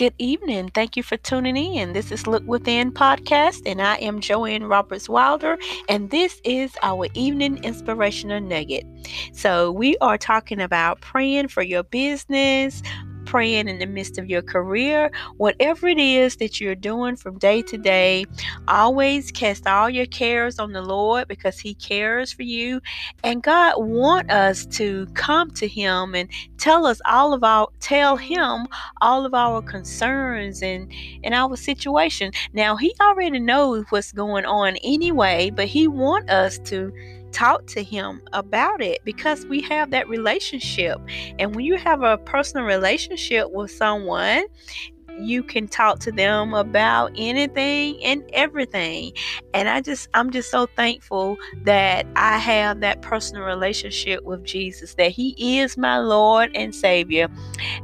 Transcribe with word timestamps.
Good 0.00 0.14
evening. 0.16 0.70
Thank 0.70 0.96
you 0.96 1.02
for 1.02 1.18
tuning 1.18 1.56
in. 1.58 1.92
This 1.92 2.10
is 2.10 2.26
Look 2.26 2.42
Within 2.46 2.90
podcast, 2.90 3.60
and 3.66 3.82
I 3.82 3.96
am 3.96 4.22
Joanne 4.22 4.64
Roberts 4.64 5.10
Wilder, 5.10 5.58
and 5.90 6.08
this 6.08 6.40
is 6.42 6.72
our 6.82 7.06
evening 7.12 7.62
inspirational 7.64 8.40
nugget. 8.40 8.86
So, 9.34 9.70
we 9.70 9.98
are 9.98 10.16
talking 10.16 10.58
about 10.58 11.02
praying 11.02 11.48
for 11.48 11.62
your 11.62 11.82
business, 11.82 12.82
praying 13.30 13.68
in 13.68 13.78
the 13.78 13.86
midst 13.86 14.18
of 14.18 14.28
your 14.28 14.42
career, 14.42 15.08
whatever 15.36 15.86
it 15.86 15.98
is 15.98 16.34
that 16.36 16.60
you're 16.60 16.74
doing 16.74 17.14
from 17.14 17.38
day 17.38 17.62
to 17.62 17.78
day, 17.78 18.26
always 18.66 19.30
cast 19.30 19.68
all 19.68 19.88
your 19.88 20.06
cares 20.06 20.58
on 20.58 20.72
the 20.72 20.82
Lord 20.82 21.28
because 21.28 21.56
He 21.60 21.74
cares 21.74 22.32
for 22.32 22.42
you. 22.42 22.80
And 23.22 23.40
God 23.40 23.74
want 23.78 24.32
us 24.32 24.66
to 24.66 25.06
come 25.14 25.52
to 25.52 25.68
Him 25.68 26.16
and 26.16 26.28
tell 26.58 26.84
us 26.86 27.00
all 27.06 27.32
of 27.32 27.44
our 27.44 27.68
tell 27.78 28.16
Him 28.16 28.66
all 29.00 29.24
of 29.24 29.32
our 29.32 29.62
concerns 29.62 30.60
and 30.60 30.92
and 31.22 31.32
our 31.32 31.56
situation. 31.56 32.32
Now 32.52 32.74
He 32.74 32.92
already 33.00 33.38
knows 33.38 33.84
what's 33.90 34.10
going 34.10 34.44
on 34.44 34.76
anyway, 34.82 35.50
but 35.50 35.66
He 35.66 35.86
want 35.86 36.28
us 36.30 36.58
to 36.64 36.92
talk 37.32 37.66
to 37.66 37.82
him 37.82 38.22
about 38.32 38.80
it 38.82 39.00
because 39.04 39.46
we 39.46 39.60
have 39.62 39.90
that 39.90 40.08
relationship. 40.08 41.00
And 41.38 41.54
when 41.54 41.64
you 41.64 41.76
have 41.76 42.02
a 42.02 42.18
personal 42.18 42.64
relationship 42.64 43.50
with 43.50 43.70
someone, 43.70 44.44
you 45.18 45.42
can 45.42 45.68
talk 45.68 45.98
to 46.00 46.12
them 46.12 46.54
about 46.54 47.12
anything 47.16 48.02
and 48.02 48.22
everything. 48.32 49.12
And 49.54 49.68
I 49.68 49.80
just, 49.80 50.08
I'm 50.14 50.30
just 50.30 50.50
so 50.50 50.66
thankful 50.76 51.36
that 51.64 52.06
I 52.16 52.38
have 52.38 52.80
that 52.80 53.02
personal 53.02 53.42
relationship 53.44 54.24
with 54.24 54.44
Jesus, 54.44 54.94
that 54.94 55.10
He 55.10 55.58
is 55.58 55.76
my 55.76 55.98
Lord 55.98 56.50
and 56.54 56.74
Savior. 56.74 57.28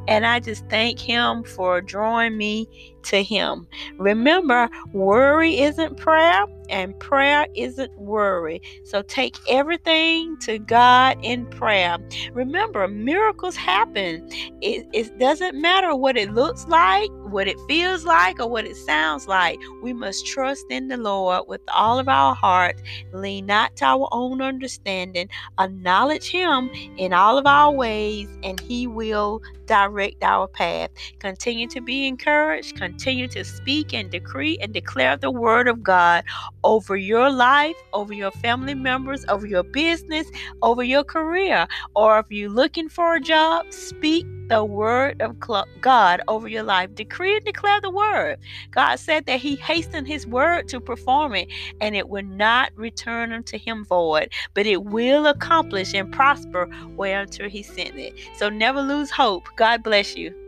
And 0.07 0.25
I 0.25 0.39
just 0.39 0.67
thank 0.69 0.99
Him 0.99 1.43
for 1.43 1.81
drawing 1.81 2.37
me 2.37 2.95
to 3.07 3.23
Him. 3.23 3.67
Remember, 3.97 4.69
worry 4.93 5.59
isn't 5.59 5.97
prayer, 5.97 6.45
and 6.69 6.97
prayer 6.99 7.47
isn't 7.55 7.97
worry. 7.97 8.61
So 8.83 9.01
take 9.01 9.37
everything 9.47 10.37
to 10.39 10.59
God 10.59 11.17
in 11.21 11.45
prayer. 11.45 11.97
Remember, 12.33 12.87
miracles 12.87 13.55
happen. 13.55 14.27
It, 14.61 14.87
it 14.93 15.17
doesn't 15.17 15.59
matter 15.59 15.95
what 15.95 16.17
it 16.17 16.33
looks 16.33 16.67
like, 16.67 17.09
what 17.29 17.47
it 17.47 17.57
feels 17.67 18.03
like, 18.03 18.39
or 18.39 18.49
what 18.49 18.65
it 18.65 18.75
sounds 18.75 19.27
like. 19.27 19.59
We 19.81 19.93
must 19.93 20.25
trust 20.25 20.65
in 20.69 20.89
the 20.89 20.97
Lord 20.97 21.47
with 21.47 21.61
all 21.73 21.99
of 21.99 22.09
our 22.09 22.35
heart, 22.35 22.81
lean 23.13 23.45
not 23.45 23.75
to 23.77 23.85
our 23.85 24.09
own 24.11 24.41
understanding, 24.41 25.29
acknowledge 25.59 26.29
Him 26.29 26.69
in 26.97 27.13
all 27.13 27.37
of 27.37 27.45
our 27.45 27.71
ways, 27.71 28.27
and 28.43 28.59
He 28.59 28.87
will 28.87 29.41
direct 29.65 30.23
our 30.23 30.47
path. 30.47 30.89
Continue 31.19 31.67
to 31.69 31.81
be 31.81 32.07
encouraged. 32.07 32.75
Continue 32.75 32.96
to 32.97 33.43
speak 33.43 33.93
and 33.93 34.09
decree 34.09 34.57
and 34.61 34.73
declare 34.73 35.17
the 35.17 35.31
word 35.31 35.67
of 35.67 35.83
God 35.83 36.23
over 36.63 36.97
your 36.97 37.31
life, 37.31 37.75
over 37.93 38.13
your 38.13 38.31
family 38.31 38.75
members, 38.75 39.23
over 39.29 39.47
your 39.47 39.63
business, 39.63 40.27
over 40.61 40.83
your 40.83 41.03
career. 41.03 41.67
Or 41.95 42.19
if 42.19 42.25
you're 42.29 42.49
looking 42.49 42.89
for 42.89 43.15
a 43.15 43.21
job, 43.21 43.71
speak 43.71 44.25
the 44.49 44.63
word 44.63 45.21
of 45.21 45.35
God 45.81 46.21
over 46.27 46.47
your 46.47 46.63
life. 46.63 46.93
Decree 46.95 47.35
and 47.35 47.45
declare 47.45 47.79
the 47.81 47.89
word. 47.89 48.37
God 48.71 48.97
said 48.97 49.25
that 49.25 49.39
He 49.39 49.55
hastened 49.57 50.07
His 50.07 50.25
word 50.25 50.67
to 50.69 50.79
perform 50.79 51.35
it, 51.35 51.47
and 51.81 51.95
it 51.95 52.09
will 52.09 52.23
not 52.23 52.71
return 52.75 53.31
unto 53.31 53.57
Him 53.57 53.85
void, 53.85 54.31
but 54.53 54.65
it 54.65 54.83
will 54.83 55.27
accomplish 55.27 55.93
and 55.93 56.11
prosper 56.11 56.69
whereunto 56.95 57.49
He 57.49 57.63
sent 57.63 57.95
it. 57.97 58.13
So 58.37 58.49
never 58.49 58.81
lose 58.81 59.11
hope. 59.11 59.47
God 59.55 59.83
bless 59.83 60.15
you. 60.15 60.46